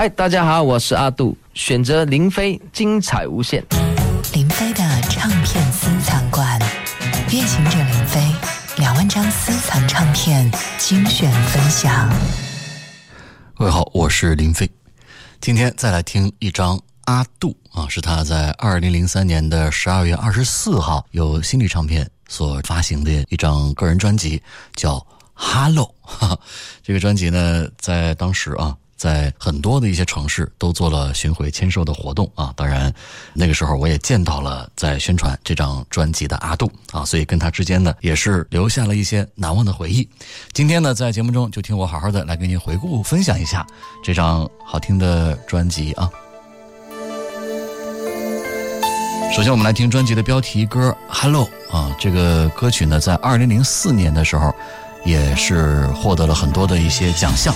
[0.00, 3.60] 嗨，大家好，我是阿杜，选择林飞，精彩无限。
[4.32, 6.56] 林飞的唱片私藏馆，
[7.32, 8.20] 夜行者林飞
[8.76, 10.48] 两万张私藏唱片
[10.78, 12.08] 精选分享。
[13.56, 14.70] 各位好，我是林飞，
[15.40, 24.40] 今天再来听一张阿杜啊，是他在二零零三年的十二月二十四号由新力唱片所发行的一张个人专辑，
[24.76, 24.94] 叫
[25.34, 25.92] 《Hello》。
[26.84, 28.76] 这个专辑呢，在当时啊。
[28.98, 32.92] 在很多的一些城市都做了巡回签售的活动啊，当然，
[33.32, 40.06] 那个时候我也见到了在宣传这张专辑的阿杜啊，所以跟他之间呢也是留下了一些难忘的回忆。
[40.52, 43.64] 今天呢，在节目中就听我好好的来给您回顾分享一下
[44.02, 46.10] 这张好听的专辑啊。
[49.32, 54.52] 首先，我们来听专辑的标题歌《Hello》啊，这个歌曲呢，在二零零四年的时候
[55.04, 57.54] 也是获得了很多的一些奖项。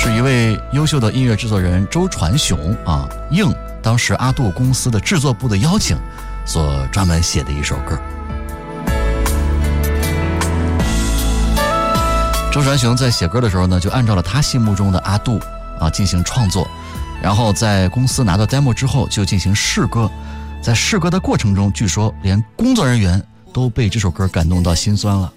[0.00, 3.52] 是一位优秀的音乐制作人周传雄啊，应
[3.82, 5.96] 当时阿杜公司的制作部的邀请，
[6.46, 7.98] 所专门写的一首歌。
[12.52, 15.40] 周传雄在写歌的时候呢，就按照了他心目中的阿杜
[15.80, 16.70] 啊进行创作，
[17.20, 20.08] 然后在公司拿到 demo 之后就进行试歌，
[20.62, 23.20] 在试歌的过程中，据说连工作人员
[23.52, 25.32] 都被这首歌感动到心酸了。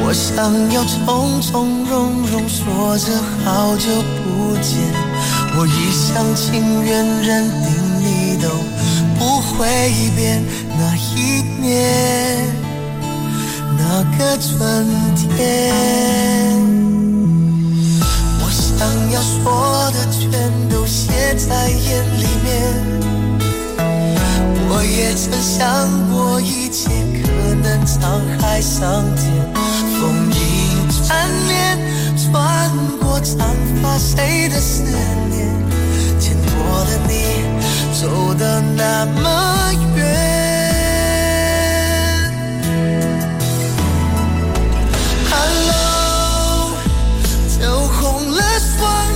[0.00, 3.12] 我想要从从容容说着
[3.44, 3.86] 好久
[4.24, 4.78] 不见，
[5.56, 7.68] 我一厢情愿认定
[8.00, 8.48] 你都
[9.18, 9.56] 不会
[10.16, 10.42] 变。
[10.78, 12.46] 那一年，
[13.76, 16.56] 那个春天，
[18.40, 18.78] 我想
[19.10, 20.18] 要说的全
[20.70, 22.46] 都写在眼里面。
[24.70, 26.88] 我也曾想过一切
[27.22, 27.28] 可
[27.62, 27.96] 能沧
[28.40, 29.57] 海桑田。
[33.20, 34.94] 长发，谁的思念
[36.20, 37.42] 牵过了你，
[38.00, 40.06] 走的那么远。
[45.30, 46.70] Hello，
[47.58, 49.07] 酒红了双。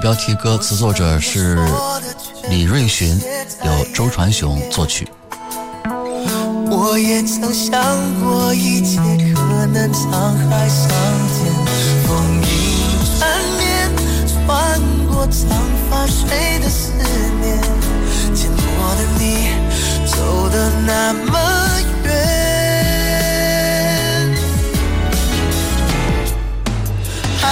[0.00, 1.58] 标题歌词作者是
[2.48, 3.20] 李瑞寻，
[3.64, 5.06] 由周传雄作曲。
[6.70, 7.78] 我也曾想
[8.20, 8.96] 过一切
[9.34, 10.08] 可能沧
[10.48, 10.88] 海桑
[11.36, 11.52] 田，
[12.06, 12.48] 风影
[13.18, 13.28] 缠
[13.58, 13.92] 绵，
[14.26, 15.38] 穿过长
[15.90, 16.92] 发，谁的思
[17.42, 17.60] 念？
[18.34, 19.50] 牵过的你，
[20.06, 21.32] 走的那么
[22.04, 22.08] 远。
[27.38, 27.44] 朋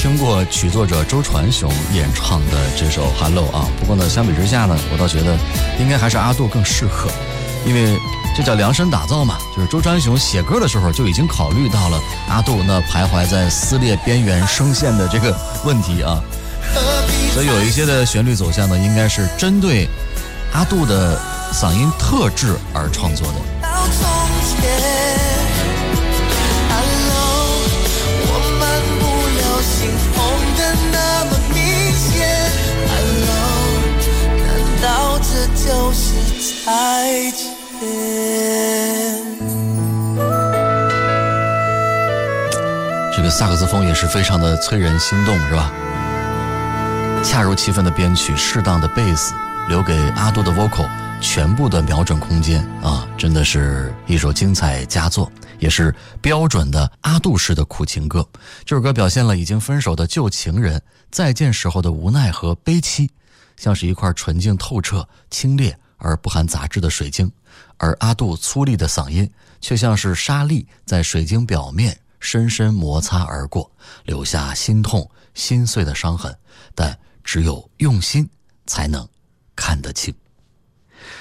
[0.00, 5.36] 听过曲作者周传雄演唱的这首《Hello》啊，不过呢，相比之下呢，我倒觉得
[5.78, 7.10] 应该还是阿杜更适合，
[7.66, 7.98] 因为
[8.34, 9.36] 这叫量身打造嘛。
[9.54, 12.00] 就是周传雄写歌的时候就已经考虑到了
[12.30, 16.18] 阿杜那徘徊在撕裂边缘声线的这个问题啊，
[17.34, 19.86] 所以有一些的旋律走向呢，应该是针对
[20.54, 21.20] 阿杜的
[21.52, 23.34] 嗓音特质而创作的。
[35.22, 36.14] 这就是
[36.64, 37.40] 再见
[43.14, 45.70] 这个萨克斯风也是非常的催人心动是吧？
[47.22, 49.34] 恰如其分的编曲适当的贝斯
[49.68, 50.88] 留给阿杜的 vocal
[51.20, 58.26] 全部的瞄准空间啊真的是一首精彩佳作也是标准的阿杜式的苦情歌。
[58.64, 60.80] 这首歌表现了已经分手的旧情人
[61.10, 63.10] 再见时候的无奈和悲戚。
[63.60, 67.30] 像是一块纯净透彻、清冽而不含杂质的水晶，
[67.76, 69.30] 而阿杜粗粝的嗓音
[69.60, 73.70] 却像是沙粒在水晶表面深深摩擦而过，
[74.04, 76.34] 留下心痛心碎的伤痕，
[76.74, 76.98] 但。
[77.22, 78.28] 只有用心
[78.66, 79.06] 才能
[79.54, 80.12] 看得清。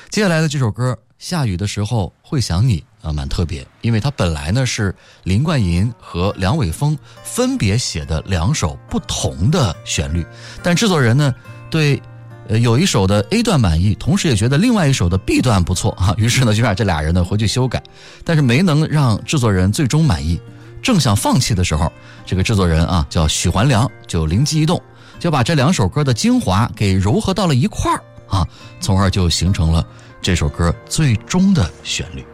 [0.10, 10.26] 接下来的这首歌《下雨的时候会想你》啊，蛮特别，因为它本来呢是林冠银和梁伟峰分别写的两首不同的旋律，
[10.64, 11.36] 但制作人呢
[11.70, 12.02] 对
[12.50, 17.82] 呃有一首的 A 段满意，同时也觉得另外一首的 B 段不错啊，于是呢就让这俩人呢回去修改，
[18.26, 20.42] 但是没能让制作人最终满意。
[20.82, 21.92] 正想放弃的时候，
[22.26, 24.82] 这个制作人啊叫许环良就灵机一动。
[25.20, 28.48] 就把这两首歌的精华给糅合到了一块儿啊，
[28.80, 29.86] 从而就形成了
[30.22, 32.26] 这首歌最终的旋律。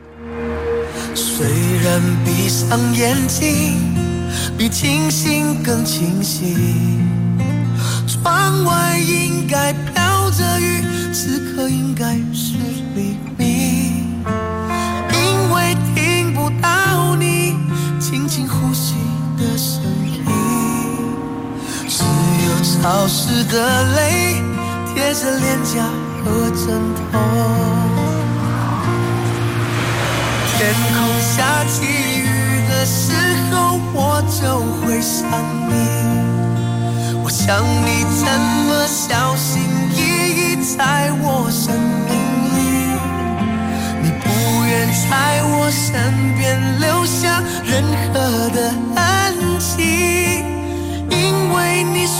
[1.15, 1.47] 虽
[1.83, 3.81] 然闭上眼睛，
[4.55, 6.55] 比清醒更清晰。
[8.07, 10.04] 窗外应该飘
[10.37, 10.83] 着雨，
[11.13, 12.57] 此刻应该是
[12.95, 14.23] 黎明。
[15.13, 17.55] 因为听不到你
[17.99, 18.95] 轻轻呼吸
[19.37, 20.25] 的声音。
[21.87, 23.55] 只有潮湿的
[23.95, 24.41] 泪
[24.93, 25.83] 贴着脸颊
[26.23, 26.65] 和枕
[27.11, 27.17] 头，
[30.57, 30.59] 天
[30.93, 31.73] 空下起
[32.19, 32.21] 雨
[32.69, 33.13] 的时
[33.51, 35.15] 候，我就会想
[35.69, 35.73] 你。
[37.23, 37.87] 我想你
[38.19, 38.23] 怎
[38.67, 39.49] 么小心
[39.95, 40.14] 翼翼
[40.77, 41.73] 在我生
[42.05, 42.11] 命
[42.55, 42.59] 里，
[44.03, 44.23] 你不
[44.65, 44.71] 愿
[45.09, 45.11] 在
[45.43, 45.83] 我身
[46.37, 46.43] 边
[46.81, 47.81] 留下任
[48.11, 48.13] 何
[48.49, 48.57] 的
[48.93, 48.99] 痕
[49.59, 50.43] 迹。
[51.09, 51.15] 因
[51.53, 52.19] 为你说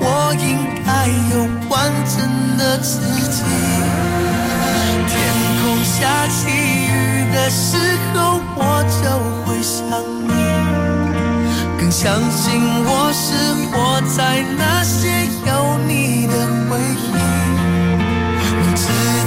[0.00, 0.88] 我应该
[1.32, 1.34] 有
[1.68, 1.72] 完
[2.04, 2.16] 整
[2.58, 2.98] 的自
[3.30, 3.42] 己，
[5.06, 5.12] 天
[5.62, 6.50] 空下起
[6.90, 6.90] 雨
[7.32, 7.78] 的时
[8.14, 8.16] 候，
[8.56, 8.60] 我
[9.02, 9.04] 就
[9.46, 9.78] 会想
[10.26, 10.32] 你，
[11.78, 12.42] 更相信
[12.86, 13.24] 我是
[13.70, 13.72] 活
[14.16, 14.92] 在那些
[15.46, 16.34] 有你的
[16.68, 16.72] 回
[17.12, 17.13] 忆。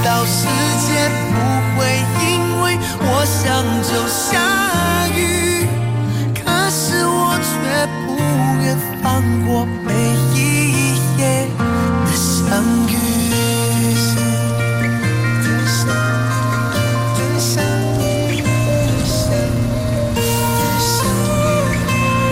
[0.07, 0.47] 明知道世
[0.87, 1.35] 界不
[1.77, 1.83] 会
[2.23, 3.43] 因为我想
[3.83, 4.39] 就下
[5.09, 5.67] 雨，
[6.33, 6.39] 可
[6.69, 7.51] 是我却
[8.07, 8.15] 不
[8.63, 8.65] 愿。
[9.03, 9.93] 放过每
[10.33, 11.45] 一夜
[12.05, 12.95] 的相遇。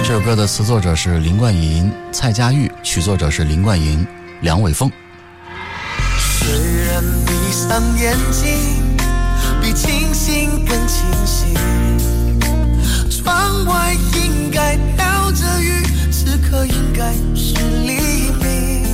[0.01, 4.07] 这首歌的词作者是林冠银、蔡佳玉，曲作者是林冠银、
[4.41, 4.89] 梁伟峰。
[7.01, 8.97] 闭上眼睛，
[9.61, 11.53] 比清醒更清醒，
[13.09, 15.83] 窗外应该飘着雨。
[16.11, 17.55] 此刻应该是
[17.85, 18.85] 黎明，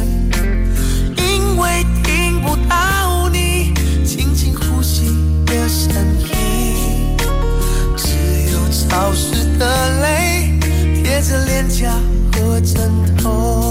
[1.18, 3.74] 因为听不到你
[4.06, 5.06] 轻轻呼吸
[5.45, 5.94] 的声
[6.25, 7.18] 音，
[7.95, 10.59] 只有潮湿的泪
[11.03, 11.94] 贴着脸颊
[12.33, 13.70] 和枕头。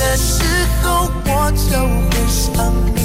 [0.00, 0.42] 的时
[0.82, 1.76] 候，我就
[2.10, 2.98] 会想你，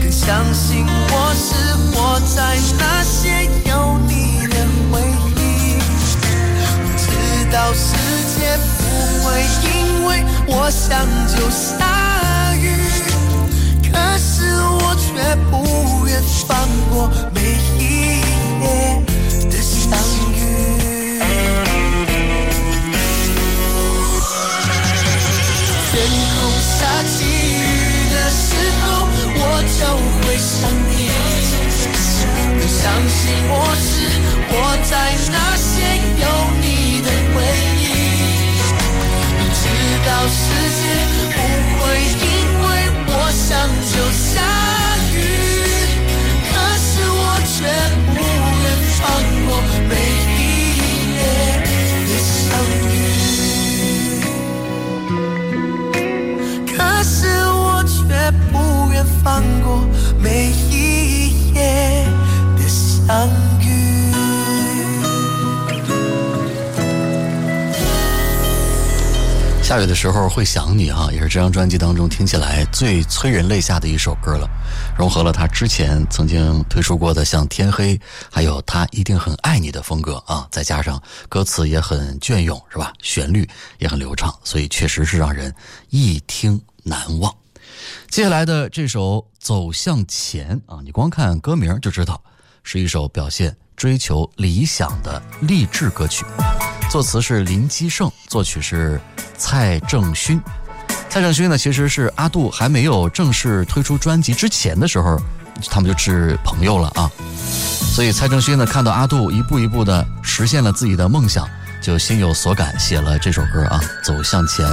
[0.00, 1.48] 更相信我是
[1.92, 4.10] 活在那些有你
[4.48, 4.54] 的
[4.90, 4.92] 回
[5.36, 5.40] 忆。
[6.98, 7.06] 知
[7.52, 7.86] 道世
[8.36, 8.82] 界不
[9.22, 9.26] 会
[9.62, 10.08] 因为
[10.48, 12.64] 我想就下雨，
[13.92, 15.06] 可是我却
[15.50, 15.52] 不
[16.06, 16.50] 愿放
[16.90, 17.40] 过每
[17.78, 17.82] 一
[18.60, 18.62] 夜
[19.48, 19.88] 的相
[69.74, 74.48] 下雨的时候会想你啊，也是这张专辑当中听起来最催人泪下的一首歌了，
[74.96, 77.98] 融合了他之前曾经推出过的像《天黑》，
[78.30, 82.92] 还有他一定很爱你的风格啊，再加上歌词也很隽永，是吧？
[83.02, 83.48] 旋律
[83.80, 85.52] 也很流畅，所以确实是让人
[85.90, 87.34] 一听难忘。
[88.08, 92.22] 接下来的这首《走向前》啊，你光看歌名就知道
[92.62, 96.24] 是一首表现追求理想的励志歌曲。
[96.90, 99.00] 作词是林基胜，作曲是
[99.36, 100.40] 蔡正勋。
[101.08, 105.20] 蔡正勋呢，其实是阿杜还没有正式推出专辑之前的时候，
[105.68, 107.10] 他们就是朋友了啊。
[107.94, 111.48] 所以蔡正勋呢，看到阿杜一步一步的实现了自己的梦想，
[111.82, 114.64] 就心有所感，写了这首歌啊，《走向前》。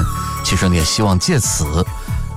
[0.44, 1.65] 其实呢，也希望借此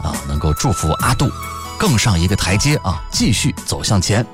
[0.03, 1.31] 啊，能够祝福阿杜
[1.79, 4.25] 更上一个台阶啊，继续走向前。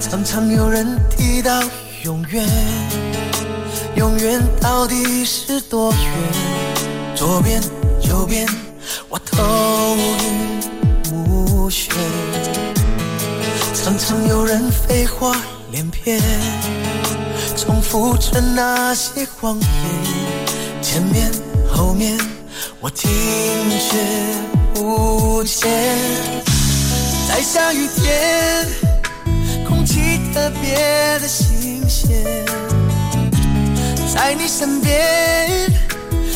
[0.00, 1.62] 常常有人提到
[2.04, 2.48] 永远。
[3.96, 6.00] 永远到底是多远？
[7.14, 7.62] 左边
[8.08, 8.46] 右边，
[9.08, 11.90] 我头晕目眩。
[13.74, 15.36] 常常有人废话
[15.70, 16.20] 连篇，
[17.56, 19.66] 重复着那些谎言。
[20.82, 21.30] 前面
[21.72, 22.18] 后面，
[22.80, 23.10] 我听
[23.70, 23.96] 觉
[24.74, 25.70] 不见。
[27.28, 28.66] 在下雨天，
[29.66, 32.44] 空气特别的新鲜。
[34.16, 35.70] 在你身边，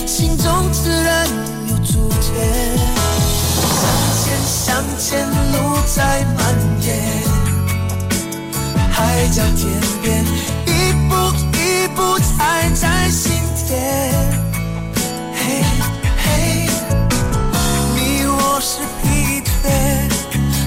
[0.07, 1.27] 心中自然
[1.71, 2.31] 有主见。
[3.81, 3.83] 向
[4.23, 6.89] 前向前，路在蔓延，
[8.93, 10.23] 海角天边，
[10.67, 11.15] 一步
[11.57, 13.33] 一步踩在心
[13.67, 13.71] 田。
[15.35, 15.65] 嘿
[16.19, 16.69] 嘿，
[17.97, 19.65] 你若是疲倦，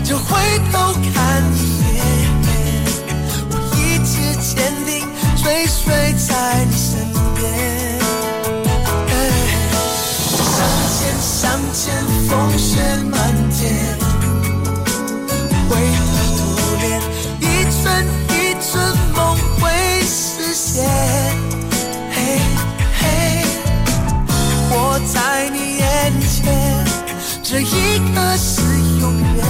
[0.03, 0.41] 就回
[0.72, 1.55] 头看一
[1.93, 2.01] 眼，
[3.51, 5.03] 我一直坚定
[5.44, 6.98] 追随在你身
[7.36, 7.44] 边，
[10.40, 10.58] 向。
[10.96, 11.84] 前向前
[12.30, 12.80] 风雪
[13.12, 13.20] 漫
[13.52, 13.62] 天，
[15.70, 16.00] 回头
[16.38, 16.42] 突
[16.82, 16.84] 练，
[17.42, 17.84] 一寸
[18.30, 18.72] 一寸
[19.14, 19.20] 梦
[19.60, 19.62] 会
[20.06, 20.86] 实现。
[22.10, 22.18] 嘿
[22.98, 23.04] 嘿，
[24.72, 24.74] 我
[25.14, 25.84] 在你眼
[26.22, 26.34] 前，
[27.44, 28.62] 这一刻是
[29.02, 29.04] 永
[29.36, 29.44] 远。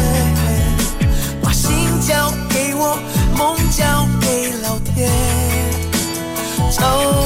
[1.42, 1.70] 把心
[2.02, 2.98] 交给我，
[3.38, 4.03] 梦交，
[6.74, 7.23] 走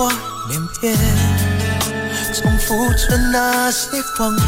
[0.00, 0.10] 废话
[0.48, 0.96] 连篇，
[2.32, 4.46] 重复着那些谎言。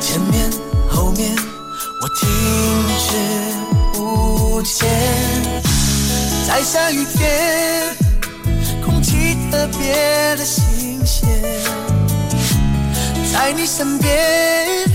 [0.00, 0.50] 前面
[0.90, 1.32] 后面，
[2.00, 2.28] 我听
[2.98, 3.16] 却
[3.92, 4.88] 不见。
[6.44, 7.96] 在下雨天，
[8.84, 11.28] 空气特别的新鲜。
[13.32, 14.88] 在你身边，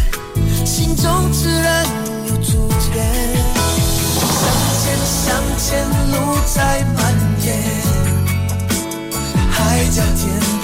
[0.66, 1.86] 心中自然
[2.28, 3.02] 有主见。
[4.44, 4.44] 向
[4.84, 7.87] 前向前，路在蔓延。
[9.78, 10.57] 海角天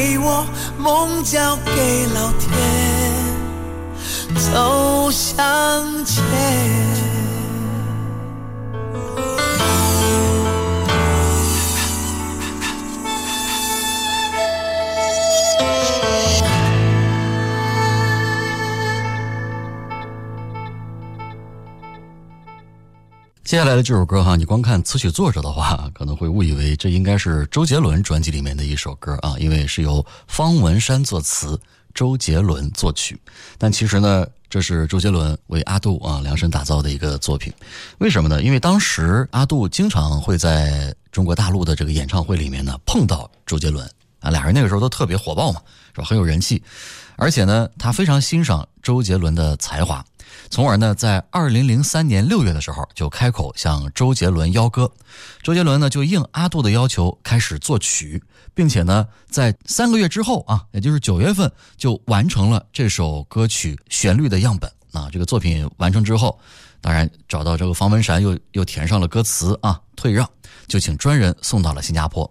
[0.00, 0.46] 给我，
[0.78, 2.48] 梦交给老天，
[4.34, 5.44] 走向
[6.06, 6.79] 前。
[23.50, 31.58] 接下来的这首歌哈，你光看词曲作者的话， 可能会误以为这应该是周杰伦专辑里面的一首歌啊，因为是由方文山作词，
[31.92, 33.20] 周杰伦作曲。
[33.58, 37.52] 但其实呢，这是周杰伦为阿杜啊量身打造的一个作品。
[37.98, 38.40] 为什么呢？
[38.40, 43.84] 因为当时阿杜经常会在中国大陆的这个演唱会里面呢碰到周杰伦
[44.20, 45.60] 啊，俩人那个时候都特别火爆嘛，
[45.92, 46.06] 是吧？
[46.06, 46.62] 很有人气，
[47.16, 50.04] 而且呢，他非常欣赏周杰伦的才华。
[50.50, 54.90] 从而呢，在二零零三年六月的时候，就开口向周杰伦邀歌。
[55.44, 58.20] 周杰伦呢，就应阿杜的要求开始作曲，
[58.52, 64.68] 并且呢，在三个月之后啊，也就是九月份，就完成了这首歌曲旋律的样本。
[64.92, 66.36] 啊，这个作品完成之后，
[66.80, 70.28] 当然找到这个方文山，又又填上了歌词啊，退让，
[70.66, 72.28] 就请专人送到了新加坡。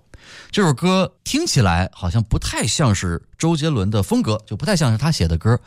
[0.52, 5.58] 这首歌听起来好像不太像是周杰伦的风格，就不太像是他写的歌。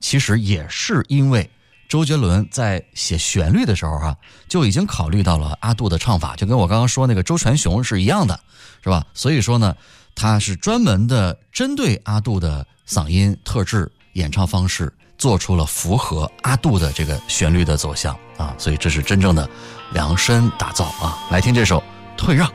[0.00, 1.50] 其实也是因为。
[1.94, 4.16] 周杰伦在写旋律的时候啊，
[4.48, 8.40] 就已经考虑到了阿杜的唱法，就跟我刚刚说那个周传雄是一样的，
[8.82, 9.06] 是吧？
[9.14, 9.76] 所以说呢，
[10.12, 19.48] 他是专门的针对阿杜的嗓音特质、演唱方式，做出了符合阿杜的这个旋律的走向啊，所以这是真正的
[19.92, 21.16] 量身打造啊！
[21.30, 21.78] 来听这首
[22.16, 22.48] 《退让》。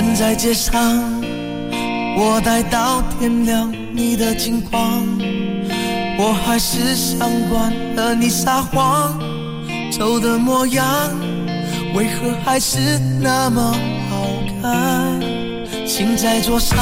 [0.00, 0.80] 站在街上，
[2.16, 5.04] 我待到天亮，你的近况，
[6.16, 9.18] 我还是想惯和你撒谎，
[9.90, 10.86] 走的模样，
[11.96, 12.78] 为何还是
[13.20, 13.74] 那么
[14.08, 14.28] 好
[14.62, 15.20] 看？
[15.84, 16.78] 请在桌上，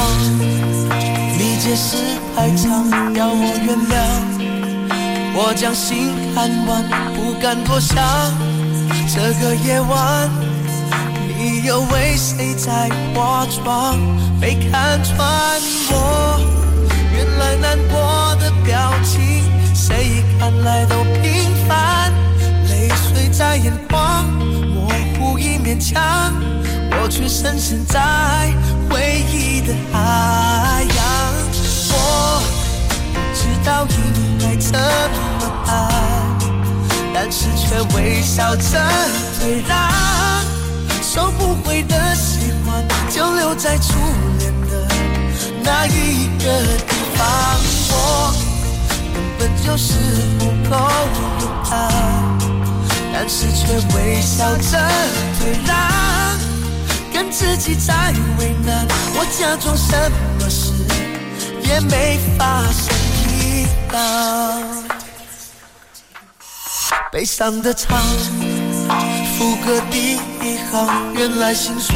[1.39, 1.97] 你解释
[2.35, 3.97] 太长，要我原谅，
[5.33, 6.83] 我将心看完，
[7.15, 7.97] 不敢多想，
[9.07, 10.29] 这个夜晚。
[11.37, 13.95] 你又为谁在化妆？
[14.41, 16.39] 被看穿我，
[17.13, 19.43] 原来难过的表情，
[19.75, 22.11] 谁看来都平凡。
[22.69, 24.25] 泪水在眼眶，
[24.73, 26.33] 模糊已勉强，
[26.91, 28.01] 我却深陷在
[28.89, 31.05] 回忆的海洋。
[31.91, 32.41] 我
[33.13, 34.73] 不知道应该怎
[35.39, 35.69] 么办，
[37.13, 38.79] 但是却微笑着
[39.39, 40.56] 退让。
[41.17, 43.95] 收不回的喜欢，就留在初
[44.37, 44.87] 恋的
[45.63, 46.45] 那一个
[46.87, 47.25] 地方。
[47.89, 48.35] 我
[49.15, 49.95] 根本就是
[50.37, 50.77] 不够
[51.41, 51.91] 勇敢，
[53.11, 54.77] 但是却微笑着
[55.39, 55.75] 退让，
[57.11, 58.85] 跟自己在为难。
[59.15, 60.71] 我假装什么事
[61.63, 62.95] 也没发生
[63.33, 64.83] 一样，
[67.11, 67.97] 悲伤的唱。
[69.37, 71.95] 副歌第一行，原来心碎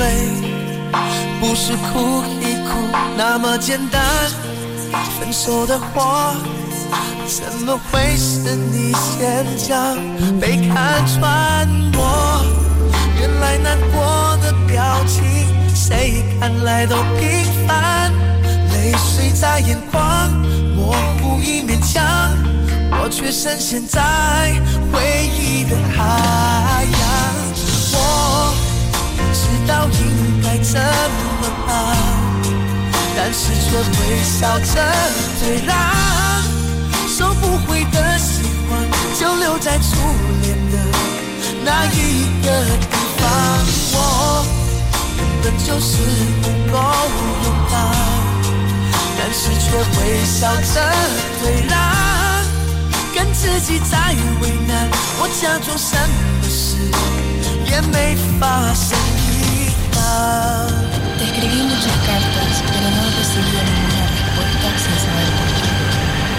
[1.39, 3.99] 不是哭一哭那么简单。
[5.19, 6.35] 分手的话，
[7.25, 9.97] 怎么会是你先讲？
[10.39, 12.45] 被看穿我，
[13.19, 15.23] 原来难过的表情，
[15.73, 18.11] 谁看来都平凡。
[18.71, 20.31] 泪水在眼眶，
[20.75, 22.03] 模糊已勉强，
[23.01, 23.99] 我却深陷在
[24.91, 26.85] 回忆的海
[27.93, 27.99] 洋。
[29.33, 31.69] 知道应该怎么办，
[33.15, 34.65] 但是却微笑着
[35.39, 35.69] 退让。
[37.07, 38.69] 收不回的喜欢，
[39.19, 39.87] 就留在初
[40.41, 40.73] 恋的
[41.63, 41.95] 那一
[42.43, 42.47] 个
[42.79, 43.21] 地方。
[43.93, 43.95] 我
[45.17, 45.89] 根本就是
[46.41, 46.75] 不够
[47.43, 47.73] 勇敢，
[49.17, 49.63] 但是却
[49.99, 50.39] 微笑
[50.73, 50.75] 着
[51.39, 51.75] 退让，
[53.41, 53.97] 自己在
[54.41, 54.87] 为难。
[55.17, 56.77] 我假装什么事
[57.65, 58.93] 也没发生。
[61.17, 65.69] Te escribí muchas cartas, pero no recibí ninguna respuesta sin saber por qué.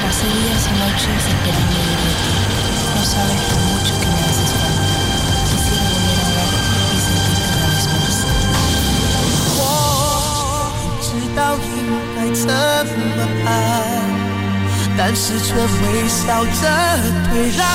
[0.03, 2.33] Pasé días y noches esperando ti.
[2.95, 4.95] No sabes lo mucho que me haces falta.
[5.51, 8.17] Quisiera volver a verte y sentirte una vez más.
[9.59, 9.61] 我
[11.03, 11.79] 知道应
[12.15, 14.02] 该怎么办，
[14.97, 16.51] 但是却微笑着
[17.29, 17.67] 退让，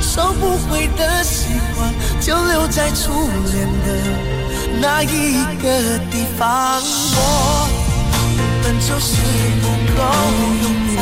[0.00, 3.88] 收不回的喜欢就留在初恋的。
[4.80, 7.18] 那一个地方，我
[8.62, 9.16] 本就是
[9.62, 9.64] 不
[9.96, 10.00] 够
[10.62, 10.64] 勇
[10.96, 10.98] 敢，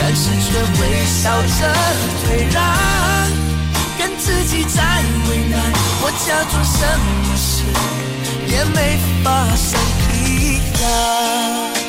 [0.00, 0.46] 但是却
[0.80, 1.58] 微笑着
[2.24, 2.56] 退让，
[3.98, 4.76] 跟自己在
[5.28, 5.54] 为难。
[6.00, 6.76] 我假装什
[7.26, 7.64] 么事
[8.46, 8.76] 也没
[9.24, 9.68] 发生
[10.14, 11.87] 一样。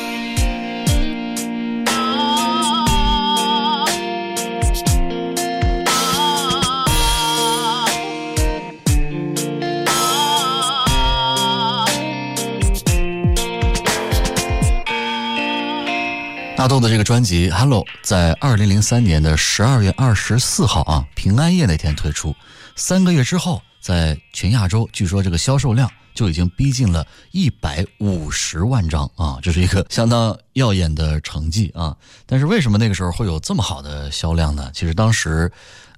[16.60, 22.36] 阿杜的这个专辑《Hello》在二零零三年的十二月二十四号啊，平安夜那天推出，
[22.76, 31.96] 三个月之后，在全亚洲，据说这个销售量就已经逼近了一百五十万张啊，这是一个相当耀眼的成绩啊。
[32.26, 34.70] 但是为什么那个时候会有这么好的销量呢？
[34.74, 35.50] 其实当时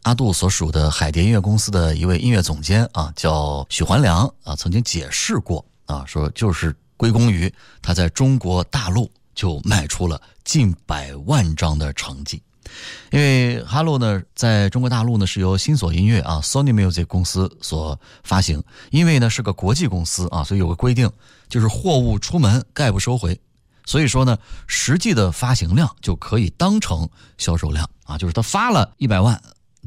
[0.02, 9.10] 阿杜所属的海蝶音乐公司的一位音乐总监啊，叫许环良啊，曾经解释过啊，说就是归功于他在中国大陆。
[9.34, 12.42] 就卖出了近百万张的成绩，
[13.10, 21.10] 因为 Hello 呢，在中国大陆呢是由新索音乐啊 Sony Music 公司所发行，因为呢是个国际公司啊，所以有个规定，
[21.48, 23.40] 就是货物出门概不收回，
[23.86, 29.40] 所以说呢，实际的发行量就可以当成销售量啊，就是他发了一百万，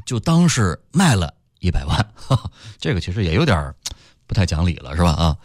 [0.04, 2.12] 就当是卖了一百万，
[2.80, 3.74] 这个其实也有点
[4.26, 5.10] 不太讲理了，是吧？
[5.12, 5.36] 啊。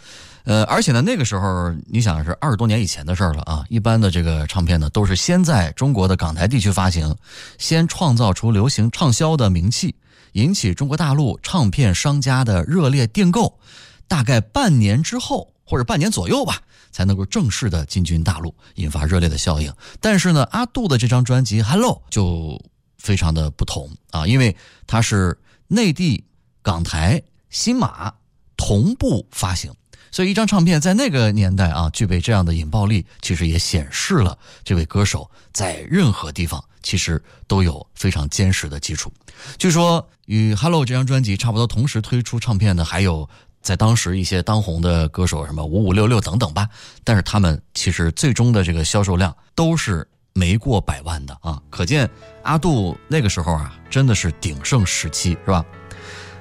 [0.43, 3.63] 呃，而且呢，那个时候你想是二十多年以前的事儿了啊。
[3.69, 7.15] 一般的这个唱片呢，都是先在中国的港台地区发行，
[7.58, 9.95] 先创造出流行畅销的名气，
[10.34, 13.60] 引起中国大陆唱片商家的热烈订购，
[14.08, 16.60] 大概半年之后或者半年左右吧，
[16.91, 19.71] 才能够正式的进军大陆，引发热烈的效应。
[19.99, 22.60] 但是呢，阿杜的这张专辑《Hello》就
[22.97, 24.56] 非常的不同啊，因为
[24.88, 26.23] 它是内地、
[26.62, 28.12] 港台、新马
[28.58, 29.71] 同步发行。
[30.12, 39.12] 所以，一张唱片在那个年代啊，具备这样的引爆力，其实也显示了这位歌手在任何地方其实都有非常坚实的基础。
[39.58, 43.30] 据说，与《Hello》这张专辑差不多同时推出唱片的，还有
[43.62, 46.67] 在当时一些当红的歌手，什么五五六六等等吧。
[47.06, 51.62] 但是他们其实最终的这个销售量都是没过百万的啊！
[51.69, 52.10] 可见
[52.43, 55.65] 阿杜那个时候啊，真的是鼎盛时期，是吧？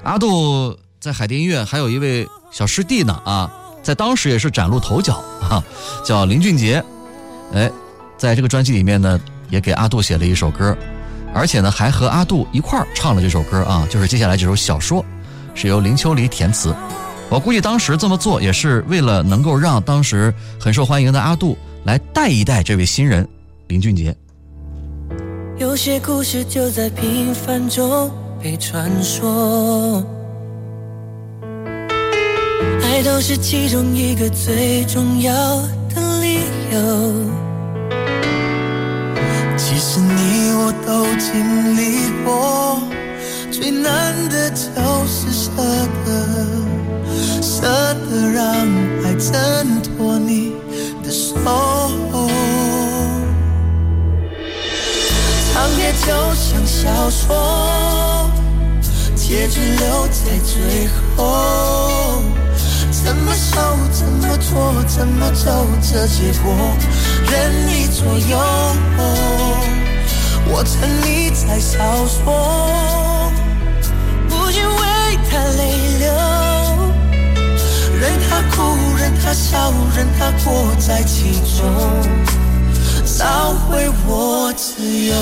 [0.02, 3.56] 阿杜在海淀音乐还有一位小师弟呢啊。
[3.90, 5.60] 在当时也是崭露头角 啊，
[6.04, 6.80] 叫林俊杰，
[7.52, 7.68] 哎，
[8.16, 10.76] 在这个专辑里面呢，也给阿杜写了一首歌，
[11.34, 15.02] 而且呢还和阿杜一块儿唱了这首歌啊，就是接下来这首《小说》，
[15.56, 16.72] 是由林秋离填词。
[17.28, 23.28] 我估计当时这么做也是为了能够让当时很受欢迎的阿杜来带一带这位新人
[23.66, 24.16] 林俊杰。
[25.58, 28.08] 有些故事就在平凡中
[28.40, 30.00] 被传说。
[33.02, 35.32] 都是其中一个最重要
[35.94, 36.40] 的理
[36.72, 36.78] 由。
[39.56, 42.80] 其实你我都经历过，
[43.50, 44.60] 最难的就
[45.06, 45.50] 是舍
[46.04, 46.08] 得，
[47.40, 47.62] 舍
[47.94, 48.44] 得让
[49.04, 50.52] 爱挣脱你
[51.02, 51.34] 的手。
[55.52, 58.30] 长夜就像小说，
[59.14, 61.18] 结局留在最后。
[63.02, 63.60] 怎么守，
[63.92, 66.52] 怎么做，怎么走，这结果
[67.30, 68.38] 任你左右。
[70.52, 73.32] 我沉溺在小说，
[74.28, 75.60] 不禁为他泪
[75.98, 76.12] 流，
[78.00, 78.56] 任他哭，
[78.98, 81.64] 任他笑，任他过在其中，
[83.04, 85.14] 找回我自由。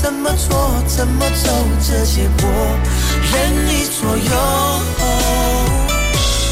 [0.00, 1.50] 怎么做，怎么走，
[1.82, 2.48] 这结果
[3.32, 3.34] 任
[3.66, 4.32] 你左右。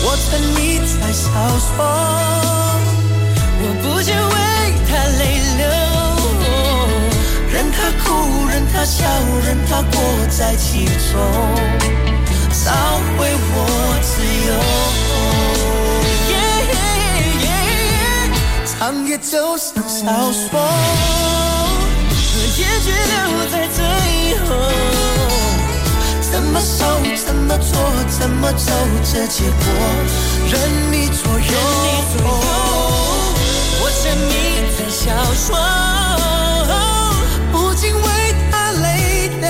[0.03, 1.25] 我沉溺在小
[1.59, 1.77] 说，
[3.63, 4.35] 我不禁为
[4.89, 5.21] 他泪
[5.59, 5.65] 流。
[7.53, 8.07] 任他哭，
[8.49, 8.99] 任他笑，
[9.47, 9.95] 任他过
[10.29, 11.15] 在其中，
[12.65, 12.65] 找
[13.17, 13.19] 回
[13.55, 13.57] 我
[14.03, 14.11] 自
[14.49, 14.51] 由。
[18.67, 20.53] 长夜就像小说，
[22.57, 23.85] 结局留在最
[24.47, 24.49] 后。
[26.23, 27.79] 怎么守，怎么做，
[28.19, 28.73] 怎么走，
[29.05, 29.61] 这结果
[30.51, 30.59] 任
[30.91, 31.55] 你左右。
[33.79, 34.33] 我沉迷
[34.73, 35.47] 在小说，
[37.53, 38.01] 不禁为
[38.51, 39.45] 他泪流。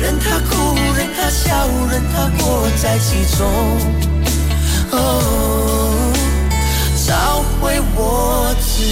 [0.00, 3.46] 任他哭，任他笑，任他过在其中，
[4.92, 4.96] 哦，
[7.06, 8.82] 找回我自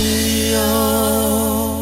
[0.53, 1.76] 由。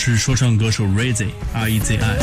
[0.00, 2.16] 是说唱歌手 Razy R E Z I。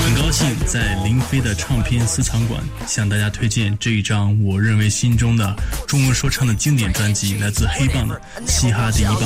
[0.00, 8.20] 很高兴在林飞的唱片私藏馆向大家推荐这一张我认为心中的中文说唱的经典专辑，来自黑棒的
[8.50, 9.20] 《嘻哈第一棒》。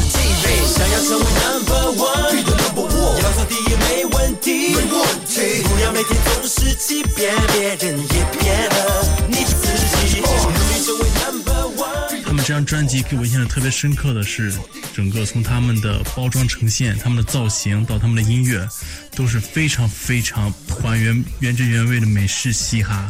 [12.42, 14.52] 这张专辑给我印象特别深刻的是，
[14.92, 18.68] 整个从他们的包装呈现、他们的造型到他们的音乐，
[19.14, 23.09] 都是非常非常还原原汁原味的美式嘻哈。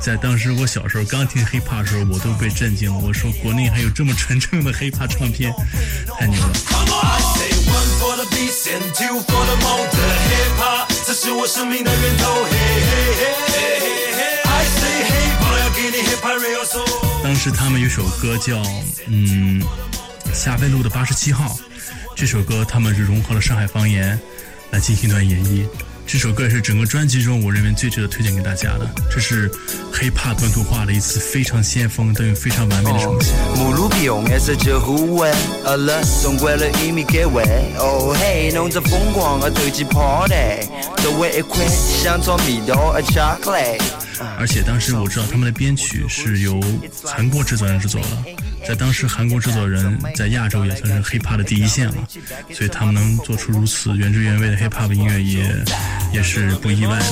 [0.00, 2.98] 在当时我小时候刚听 hiphop 的时候，我都被震惊了。
[3.00, 5.52] 我说国内还有这么纯正的 hiphop 唱片，
[6.16, 12.46] 太牛了！I say one for the beat and two for the motor hip hop，这是我生命的源头。
[17.50, 18.62] 他们有首歌叫
[19.06, 19.62] 嗯
[20.32, 21.56] 霞飞路的八十七号，
[22.14, 24.18] 这首歌他们是融合了上海方言
[24.70, 25.64] 来进行一段演绎。
[26.06, 29.50] 这首歌也是整个专辑中我认为最值得推荐给大家的，这是
[29.92, 33.34] hiphop 本土化的一次非常先锋但又非常完美的呈现。
[33.56, 35.30] 目路不用颜色就互为，
[35.64, 37.44] 饿了总为了一米给位。
[37.76, 40.66] 哦嘿，弄着疯狂而对起 party，
[41.02, 44.07] 周围一块像做蜜豆而 chocolate。
[44.38, 46.60] 而且当时我知道他们的编曲是由
[47.04, 48.06] 韩国制作人制作的，
[48.66, 51.94] 在当时韩国制作人在亚洲也算是 hip Hop 的第一线了，
[52.52, 55.64] 所以他们能做出如此原汁原味的 hip Hop 音乐也
[56.12, 57.04] 也是不意外的。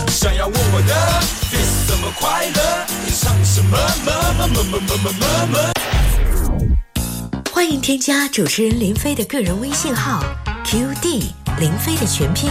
[7.52, 10.22] 欢迎添加主持人林飞的个人微信号
[10.64, 11.24] QD
[11.58, 12.50] 林飞的全拼，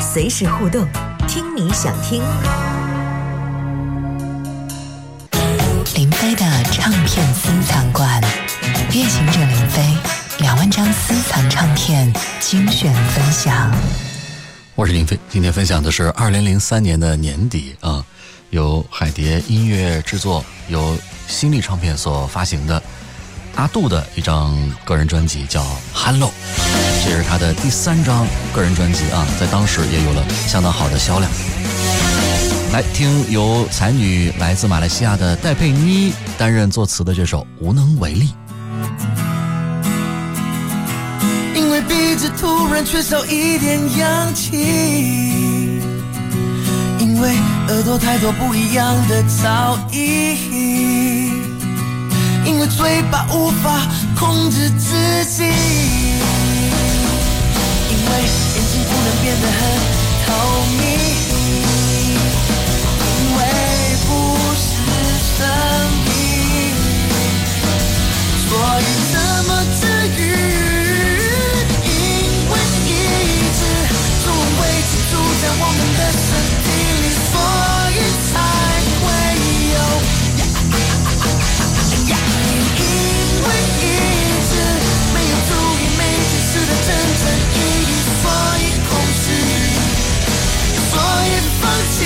[0.00, 0.86] 随时互动。
[1.26, 2.22] 听你想听。
[6.84, 8.22] 唱片私藏馆，
[8.92, 9.82] 夜行者林飞
[10.40, 13.74] 两万张私藏唱片精选分享。
[14.74, 18.04] 我是林飞，今天分享的是二零零三年的年底啊，
[18.50, 20.94] 由海蝶音乐制作、由
[21.26, 22.82] 新力唱片所发行的
[23.54, 25.62] 阿杜的一张个人专辑，叫
[25.94, 26.28] 《Hello》，
[27.02, 31.32] 这是他的第三张个人专辑啊，在当时也有了相当好的销量。
[32.74, 38.28] 来听由才女来自马来西亚的戴佩妮担任作词的这首《无能为力》。
[41.54, 45.78] 因为鼻子突然缺少一点氧气，
[46.98, 47.36] 因为
[47.68, 51.30] 耳朵太多不一样的噪音，
[52.44, 53.86] 因为嘴巴无法
[54.18, 55.48] 控制自己，因
[58.02, 58.10] 为
[58.56, 59.62] 眼睛不能变得很
[60.26, 60.34] 透
[60.76, 60.82] 明，
[68.76, 69.14] 我怎
[69.46, 69.86] 么治
[70.18, 70.20] 愈？
[71.84, 71.88] 因
[72.50, 72.52] 为
[72.86, 72.90] 一
[73.54, 73.62] 直，
[74.24, 74.60] 从未
[74.90, 76.26] 知住在我们的身
[76.64, 76.66] 体
[77.02, 77.32] 里，所
[77.94, 78.34] 以才
[79.00, 79.06] 会
[79.74, 79.78] 有。
[82.74, 82.82] 因
[83.44, 83.46] 为
[83.78, 83.82] 一
[84.50, 84.52] 直
[85.14, 86.88] 没有注定，没坚持的真
[87.20, 87.22] 正
[87.54, 87.56] 意
[87.86, 88.24] 义，所
[88.58, 88.60] 以
[88.90, 89.26] 恐惧，
[90.90, 90.92] 所
[91.30, 91.62] 以放
[91.94, 92.02] 弃，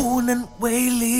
[0.00, 1.17] 无能为力。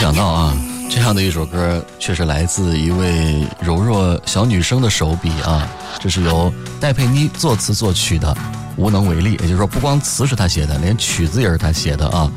[0.00, 0.56] 想到啊！
[0.88, 5.68] 这样的一首歌，却是来自一位柔弱小女生的手笔啊！
[6.00, 8.34] 这是由戴佩妮作词作曲的
[8.78, 12.32] 《无能为力》，也就是说，不光词是她写的，连曲子也是她写的啊！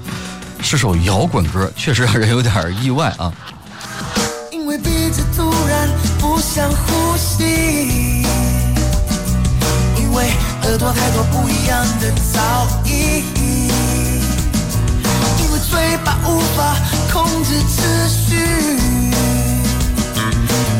[0.62, 3.32] 是首摇滚歌，确实让人有点意外啊！
[4.52, 5.88] 因为鼻子突然
[6.19, 8.23] 不想呼吸，
[9.97, 13.23] 因为耳朵太多不一样的噪音，
[15.39, 16.76] 因为嘴巴无法
[17.13, 18.36] 控制秩序，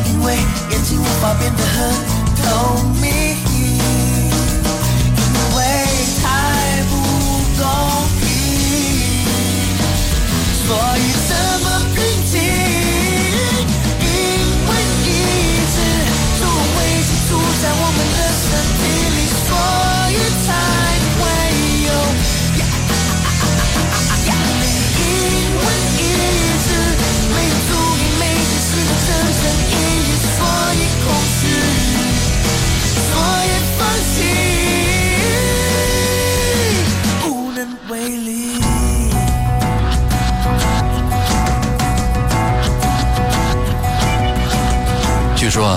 [0.04, 0.34] 因为
[0.68, 1.94] 眼睛无法变得很
[2.42, 3.33] 透明，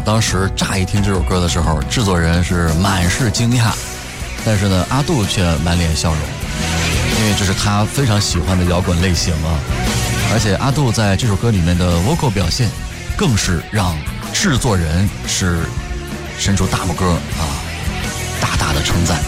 [0.08, 3.74] 当时乍一听这首歌的时候，制作人是满是惊讶，
[4.46, 6.22] 但是呢，阿杜却满脸笑容，
[7.20, 9.60] 因为这是他非常喜欢的摇滚类型啊。
[10.32, 12.70] 而且阿杜在这首歌里面的 vocal 表现，
[13.18, 13.98] 更是让
[14.32, 15.60] 制作人是
[16.40, 17.44] 伸出大拇哥啊，
[18.40, 19.20] 大大的称赞。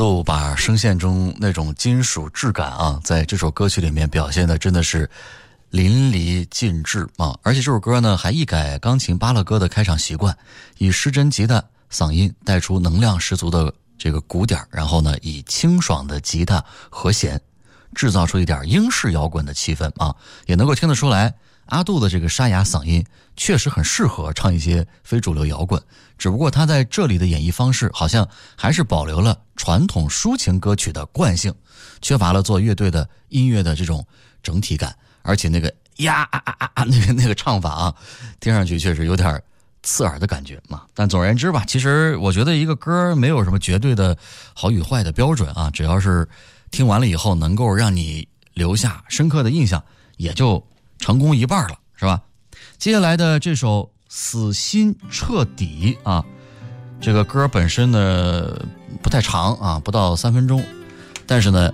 [0.00, 5.10] 阿杜把声线中那种金属质感啊，在这首歌曲里面表现的真的是
[5.68, 7.38] 淋漓尽致啊！
[7.42, 10.34] 而且这首歌呢，还一改钢琴巴勒歌的开场习惯，
[10.78, 17.38] 以失真吉他嗓音带出能量十足的这个鼓点，然后呢，以清爽的吉他和弦，
[17.94, 21.34] 制造出一点英式摇滚的气氛啊，也能够听得出来。
[21.70, 23.04] 阿杜的这个沙哑嗓音
[23.36, 25.80] 确实很适合唱一些非主流摇滚，
[26.18, 31.54] 只不过他在这里的演绎方式好像还是保留了传统抒情歌曲的惯性，
[32.02, 34.06] 缺乏了做乐队的音乐的这种
[34.42, 37.94] 整体感，而且那个呀啊啊啊啊那个那个唱法啊，
[38.40, 39.42] 听上去确实有点
[39.82, 40.82] 刺耳的感觉嘛。
[40.92, 44.16] 但总而言之吧，其实我觉得一个歌没有什么绝对的
[44.54, 46.28] 好与坏的标准啊，只要是
[46.70, 49.82] 听完了以后能够让你留下深刻的印象，
[50.16, 50.66] 也就。
[51.00, 52.20] 成功一半了，是吧？
[52.78, 56.24] 接下来的这首《死心彻底》啊，
[57.00, 58.54] 这个歌本身呢
[59.02, 60.62] 不太长啊，不到三分钟，
[61.26, 61.72] 但是呢，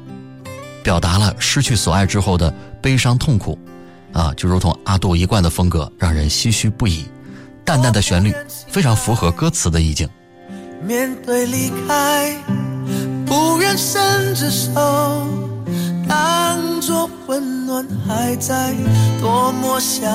[0.83, 3.59] 表达了失去所爱之后的悲伤痛苦
[4.12, 7.07] 啊，就如同阿杜一贯的风格，让人唏嘘不已。
[7.65, 8.33] 淡淡的旋律
[8.69, 10.09] 非常符合歌词的意境。
[10.85, 12.37] 面对离开，
[13.27, 14.71] 不愿伸只手。
[17.37, 18.72] 温暖还在，
[19.20, 20.11] 多么想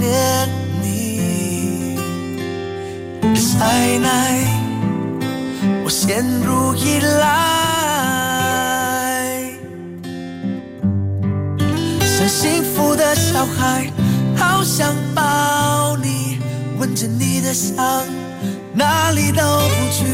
[0.00, 0.48] 念
[0.82, 1.96] 你。
[3.56, 4.48] 再奈
[5.84, 7.28] 我陷入依赖，
[12.00, 13.88] 像幸福的小孩，
[14.36, 16.40] 好想抱你，
[16.80, 18.04] 闻着你的香，
[18.74, 20.04] 哪里都不去，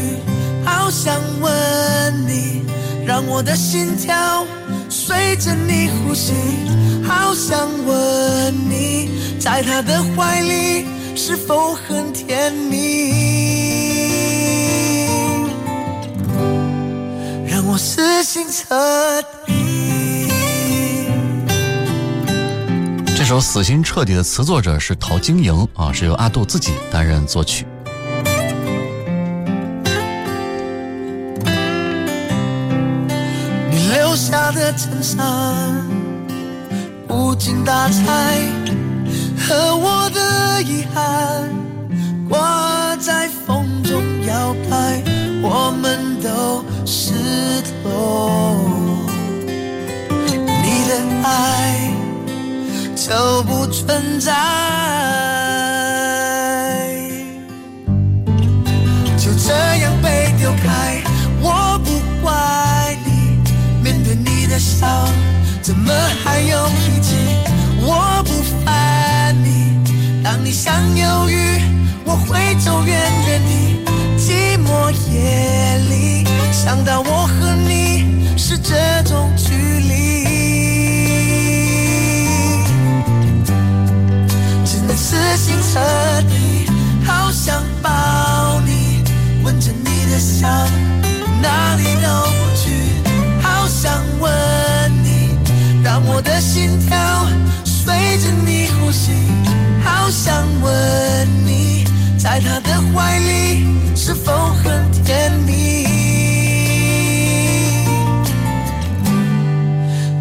[0.63, 2.61] 好想吻你，
[3.07, 4.45] 让我的心跳。
[5.07, 6.33] 随着你呼吸，
[7.01, 13.13] 好想问你，在他的怀里是否很甜蜜？
[17.49, 20.27] 让我死心彻底。
[23.15, 27.65] 这首《死心彻底》的词作者是陶晶莹啊，是由阿杜自己担任作曲。
[34.47, 35.25] 下的衬衫，
[37.09, 38.01] 无精打采，
[39.37, 41.49] 和我的遗憾
[42.29, 45.03] 挂在风中摇摆，
[45.41, 47.11] 我们都湿
[47.83, 48.57] 透。
[50.29, 50.91] 你的
[51.27, 51.91] 爱
[52.95, 54.31] 就不存在，
[70.67, 71.61] 想犹豫，
[72.03, 72.93] 我会走远
[73.25, 73.49] 远的。
[74.17, 80.25] 寂寞夜里，想到我和你是这种距离，
[84.65, 85.79] 只能死心彻
[86.23, 86.69] 底。
[87.05, 89.05] 好想抱你，
[89.45, 90.49] 闻着你的香，
[91.41, 92.73] 哪里都不去。
[93.41, 94.35] 好想问。
[96.09, 96.95] 我的心跳
[97.65, 99.11] 随着你呼吸，
[99.87, 101.85] 好想问你，
[102.19, 103.65] 在他的怀里
[103.95, 105.85] 是否很甜蜜？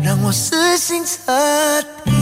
[0.05, 1.33] 让我死心彻
[2.05, 2.13] 底。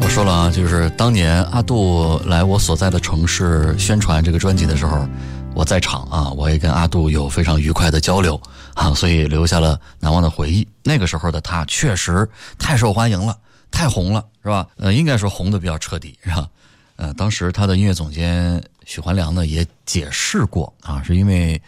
[0.00, 5.06] 我说了啊，就是当年阿杜来我所在的城市宣传这个专辑的时候。
[5.52, 8.40] 我在场啊，我也跟阿杜有非常愉快的交流
[8.80, 10.66] 啊，所以留下了难忘的回忆。
[10.82, 12.26] 那个时候的他确实
[12.58, 13.36] 太受欢迎了，
[13.70, 14.66] 太红了，是吧？
[14.76, 16.48] 呃，应该说红的比较彻底，是吧？
[16.96, 21.60] 呃，当时他的音乐总监许环良呢也解释过啊，是因为。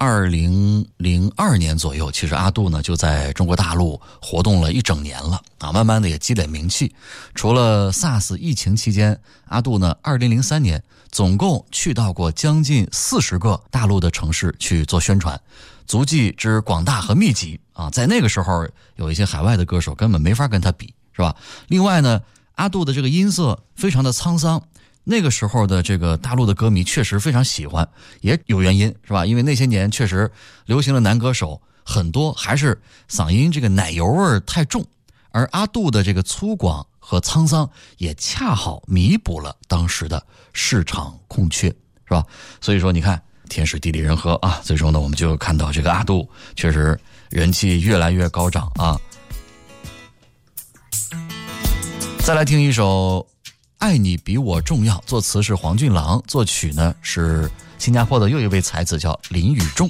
[0.00, 6.94] 二零零二年左右，其实阿杜呢就在中国大陆活动了一整年了啊，慢慢的也积累名气。
[7.34, 10.80] 除了 SARS 疫情期间，阿杜呢，二零零三年
[11.10, 15.40] 总共去到过将近四十个大陆的城市去做宣传，
[15.86, 21.34] 足迹之广大和密集啊，在那个时候有一些海外的歌手根本没法跟他比，是吧？
[21.68, 22.20] 另外呢，
[22.54, 24.62] 阿杜的这个音色非常的沧桑。
[25.10, 27.88] 那个时候的这个大陆的歌迷确实非常喜欢，
[28.20, 29.24] 也有原因是吧？
[29.24, 30.30] 因为那些年确实
[30.66, 32.78] 流行的男歌手很多，还是
[33.10, 34.84] 嗓音这个奶油味太重，
[35.38, 40.20] 而阿杜的这个粗犷和沧桑也恰好弥补了当时的
[40.52, 42.24] 市场空缺，是吧？
[42.60, 46.98] 所以说你看天时地利人和啊，最终呢我们就看到这个阿杜确实
[47.30, 49.00] 人气越来越高涨啊。
[52.24, 53.24] 再来听一首。
[53.78, 59.88] 爱你比我重要，作词是黄俊郎，作曲呢是新加坡的又一位才子，叫林宇中。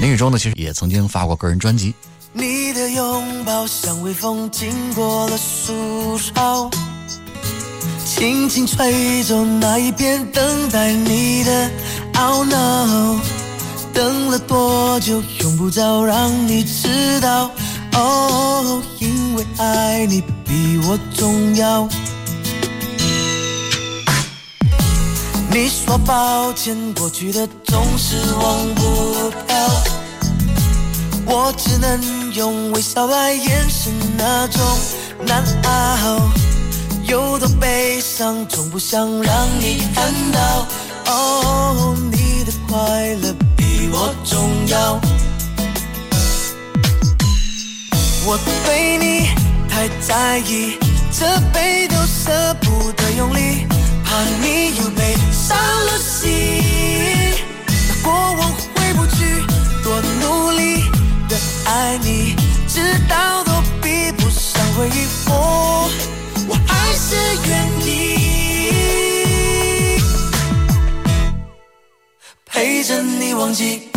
[0.00, 1.94] 林宇中呢，其实也曾经发过个人专辑。
[2.34, 6.70] 你的拥抱像微风经过了树梢，
[8.06, 11.70] 轻轻吹走那一片等待你的
[12.14, 13.20] 懊恼。
[13.92, 17.50] 等了多久，用不着让你知道。
[17.92, 21.86] 哦，因为爱你比我重要。
[25.50, 29.56] 你说抱歉，过去的总是忘不掉。
[31.24, 32.00] 我只能
[32.34, 34.62] 用微笑来掩饰那种
[35.26, 36.30] 难熬。
[37.04, 40.66] 有多悲伤，从不想让你看到。
[41.06, 42.78] 哦，你的快
[43.22, 44.98] 乐比我重要。
[48.24, 49.28] 我对你
[49.68, 50.78] 太在意，
[51.10, 53.66] 这杯都舍不得用力，
[54.04, 55.58] 怕你又被伤
[65.12, 65.28] 上回忆。
[65.28, 65.90] 我，
[66.48, 67.14] 我还是
[67.48, 67.52] 愿
[67.86, 67.90] 意
[72.46, 73.91] 陪着你忘记。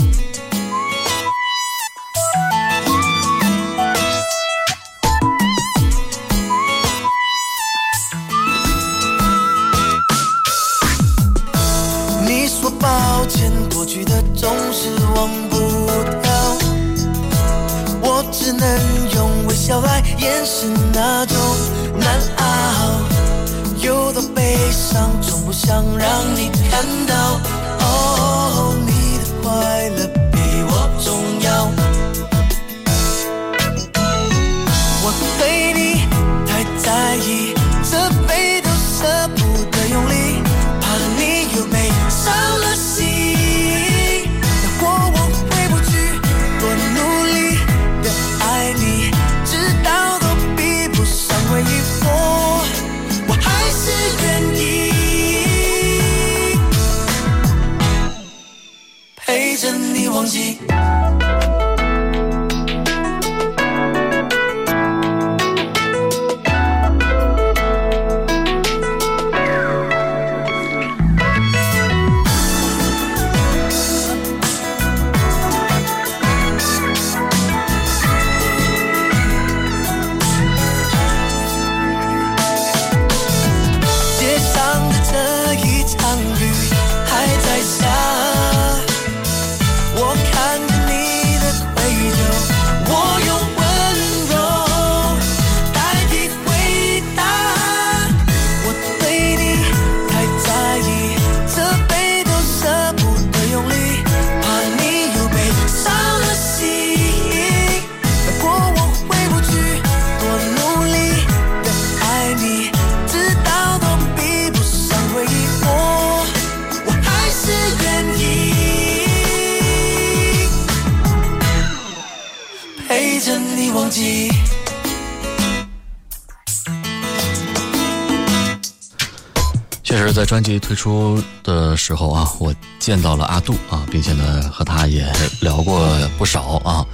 [130.36, 135.10] 专辑推出的时候啊，我见到了阿杜啊，并且呢和他也
[135.40, 136.86] 聊过不少啊。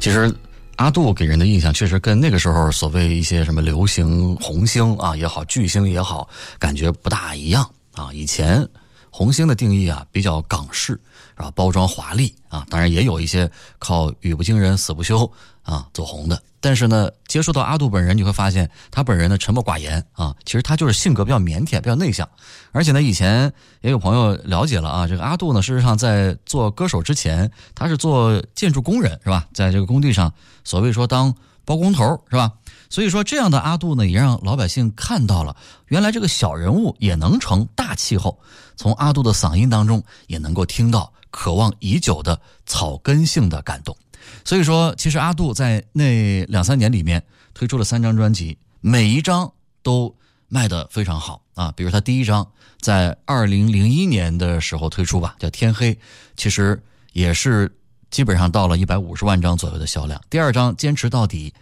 [0.00, 0.34] 其实
[0.74, 6.28] 阿杜给人的印象确实跟那个时候所谓一些什么流行红星啊也好、巨星也好，
[6.58, 7.64] 感觉不大一样
[7.94, 8.10] 啊。
[8.12, 8.68] 以前
[9.08, 11.00] 红星的定义啊比较港式，
[11.36, 11.52] 是吧？
[11.54, 15.30] 包装华丽啊，当然也有一些靠语不惊人死不休
[15.70, 16.42] 啊走红的。
[16.62, 22.28] 但是呢，接触到阿杜本人，你会发现他本人呢沉默寡言啊，其实他就是性格比较腼腆、比较内向。
[22.72, 23.50] 而且呢，以前
[23.80, 29.46] 也有朋友了解了啊，这个阿杜呢，事实上在做歌手之前，他是做建筑工人，是吧？
[29.54, 32.52] 在这个工地上，所谓说当包工头，是吧？
[32.90, 35.56] 所以说，这样的阿杜呢，也让老百姓看到了，
[35.86, 38.36] 原来这个小人物也能成大气候。
[38.76, 43.96] 从阿杜的嗓音当中，也能够听到渴望已久的草根性的感动。
[44.44, 47.22] 所以说，其实阿杜在那两三年里面
[47.54, 49.52] 推出了三张专辑，每一张
[49.82, 50.16] 都
[50.48, 51.72] 卖得非常好啊。
[51.76, 52.50] 比如他第一张
[52.80, 55.94] 在二零零一年的时候推出吧，叫《天黑》，
[56.36, 57.70] 其实也是
[58.10, 60.20] 基本上到了一百五十万张左右的销量。
[60.30, 61.52] 第二张《坚持到底》，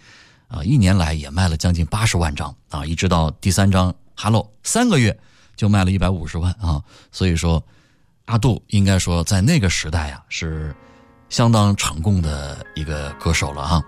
[0.57, 5.19] 啊，一年来也卖了将近八十万张啊，一直到第三张《Hello》，三个月
[5.57, 6.83] 就卖了一百五十万啊。
[7.11, 7.63] 所以说，
[8.27, 10.75] 阿杜应该说在那个时代啊是。
[11.29, 13.83] 相当成功的一个歌手了哈，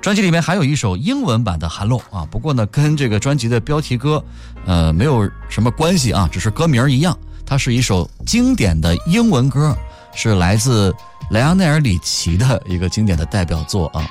[0.00, 4.22] 专辑里面还有一首英文版的《寒露》啊，不过呢跟这个专辑的标题歌，
[4.66, 7.16] 呃没有什么关系啊，只是歌名一样。
[7.44, 9.76] 它是一首经典的英文歌，
[10.14, 10.92] 是来自
[11.30, 14.04] 莱昂内尔·里奇的一个经典的代表作啊。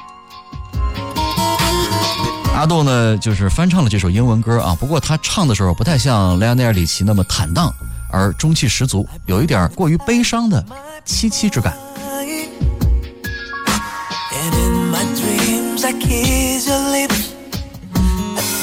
[2.55, 7.69] 阿杜呢就是翻唱了这首英文歌啊，不过他唱的时候不太像莱昂内尔·里奇那么坦荡，
[8.09, 10.63] 而中气十足，有一点过于悲伤的
[11.05, 11.77] 凄凄之感。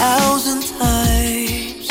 [0.03, 1.87] Thousand times.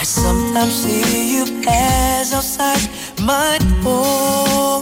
[0.00, 2.84] I sometimes see you pass outside
[3.20, 4.80] my door.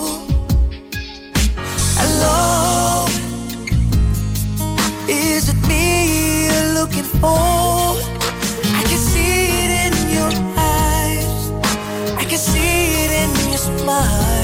[1.99, 3.07] Hello,
[5.09, 7.83] is it me you're looking for?
[8.79, 9.35] I can see
[9.65, 10.33] it in your
[10.79, 11.35] eyes.
[12.23, 14.42] I can see it in your smile.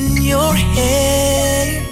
[0.00, 1.82] In your hair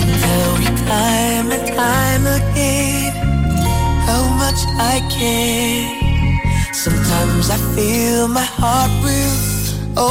[0.00, 3.12] and tell you time and time again
[4.08, 4.60] how much
[4.92, 6.72] I care.
[6.72, 9.36] Sometimes I feel my heart will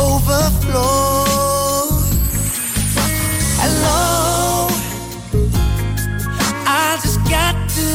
[0.02, 1.26] overflow.
[3.62, 4.68] Hello,
[6.82, 7.88] I just got to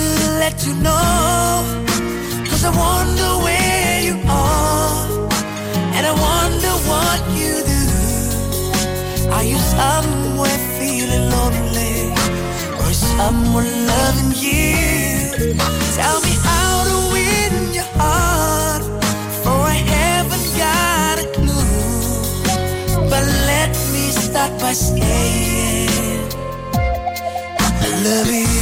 [0.42, 1.33] let you know.
[13.24, 15.30] Someone loving you?
[15.98, 18.82] Tell me how to win your heart,
[19.42, 23.08] for I haven't got a clue.
[23.10, 26.28] But let me start by saying,
[27.84, 28.53] I love you.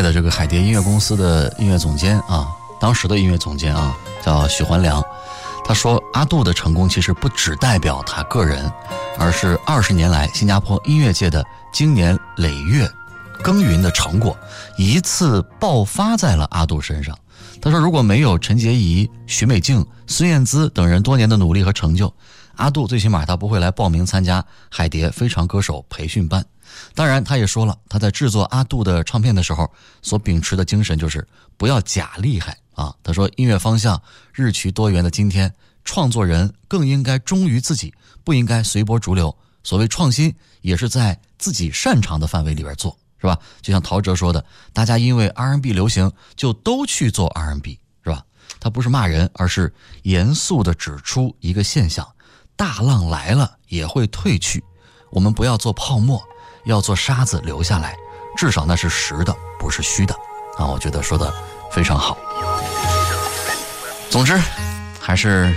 [0.00, 2.48] 的这个海蝶音乐公司的音乐总监啊，
[2.80, 5.02] 当时的音乐总监啊，叫许环良。
[5.66, 8.70] 他说，阿杜的成功其实不只代表他个人，
[9.18, 11.42] 而是二十年来新加坡音乐界的
[11.72, 12.86] 经年累月
[13.42, 14.36] 耕耘的成果
[14.76, 17.18] 一次爆发在了阿杜身上。
[17.62, 22.12] 他说：“如果没有陈洁仪、许美静、孙燕姿等人多年的努力和成就，
[22.56, 26.44] 阿杜最起码他不会来报名参加海蝶非常歌手培训班。
[26.94, 29.70] 当然，他也说了，他在制作阿杜的唱片的时候
[30.02, 31.26] 所秉持的精神就是
[31.56, 32.94] 不要假厉害啊。
[33.02, 34.00] 他说，音乐方向
[34.32, 35.52] 日趋多元的今天，
[35.84, 37.94] 创作人更应该忠于自己，
[38.24, 39.36] 不应该随波逐流。
[39.62, 43.38] 所谓创新，也是在自己擅长的范围里边做。”是吧？
[43.62, 44.44] 就像陶喆说的，
[44.74, 48.22] 大家因为 R&B 流行，就都去做 R&B，是吧？
[48.60, 52.06] 他不是骂人，而是严肃地指出一个现象：
[52.56, 54.62] 大浪来了也会退去，
[55.10, 56.22] 我们不要做泡沫，
[56.64, 57.96] 要做沙子留下来，
[58.36, 60.14] 至少那是实的，不是虚的。
[60.56, 61.32] 啊，我觉得说的
[61.70, 62.16] 非常好。
[64.08, 64.38] 总之，
[65.00, 65.52] 还是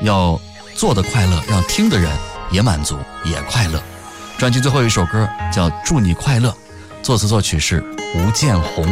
[0.00, 0.40] 要
[0.74, 2.10] 做的快乐，让听的人
[2.50, 3.82] 也满足，也快乐。
[4.38, 6.48] 专辑最后一首歌叫《祝你快乐》。
[7.02, 7.84] 作词作曲是
[8.14, 8.84] 吴建宏。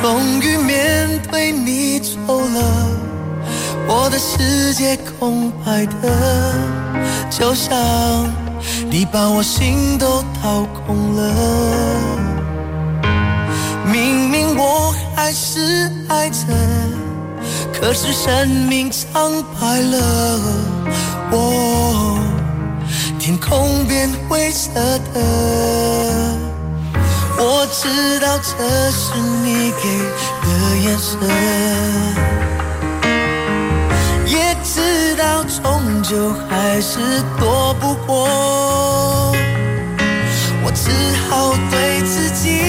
[0.00, 2.90] 终于面对你走了，
[3.90, 6.54] 我的世界空白的，
[7.30, 7.74] 就像
[8.90, 11.32] 你把我心都掏空了。
[13.90, 16.44] 明明我还是爱着，
[17.72, 20.40] 可是生命苍白了。
[21.30, 22.18] 我。
[23.18, 24.70] 天空变灰色
[25.12, 25.20] 的，
[27.36, 29.84] 我知道这是你给
[30.44, 30.46] 的
[30.82, 31.28] 颜色，也
[34.70, 36.98] 知道终究还是
[37.40, 38.28] 躲不过，
[40.62, 40.90] 我只
[41.26, 42.67] 好对自己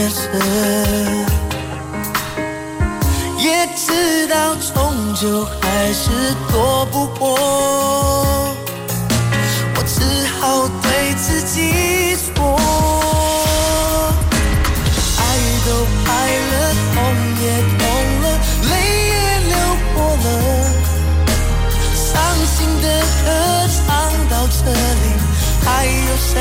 [0.00, 0.22] 颜色，
[3.36, 7.36] 也知道终究还是躲不过，
[9.76, 10.00] 我只
[10.40, 12.56] 好对自己说，
[15.18, 15.20] 爱
[15.66, 15.68] 都
[16.06, 16.10] 爱
[16.48, 16.52] 了，
[16.94, 16.96] 痛
[17.42, 17.44] 也
[17.76, 17.80] 痛
[18.22, 18.24] 了，
[18.70, 18.72] 泪
[19.10, 19.14] 也
[19.50, 19.54] 流
[19.92, 20.26] 过了，
[21.94, 22.08] 伤
[22.46, 22.84] 心的
[23.22, 23.28] 歌
[23.76, 23.84] 唱
[24.30, 25.04] 到这里。
[25.62, 26.32] 还有谁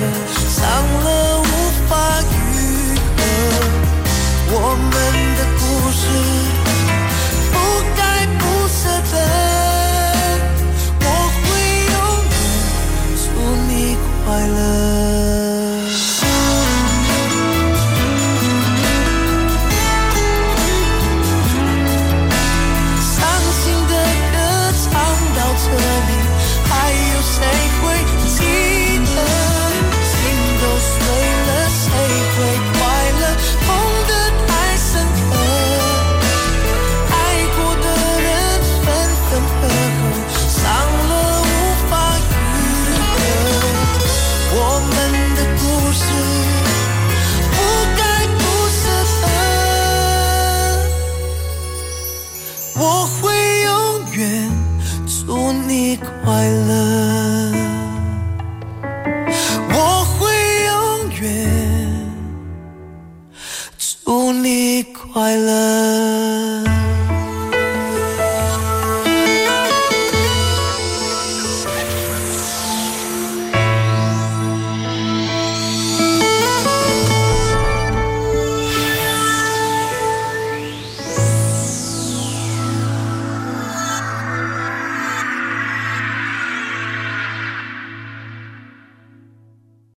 [0.00, 0.43] 合